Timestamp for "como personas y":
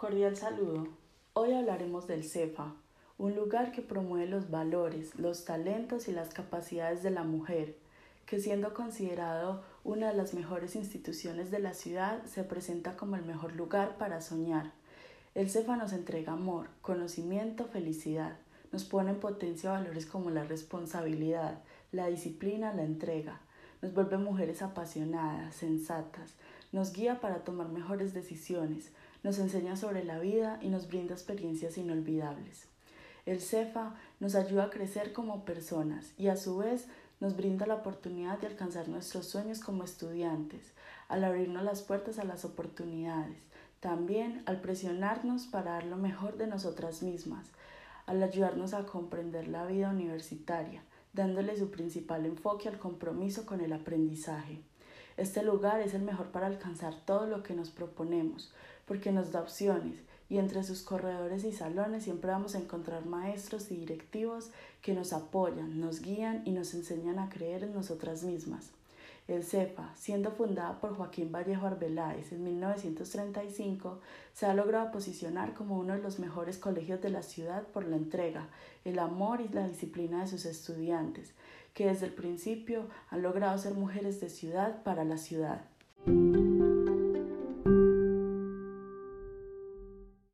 35.12-36.28